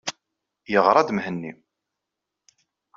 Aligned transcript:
Yeɣṛa-d 0.71 1.09
Mhenni. 1.15 1.51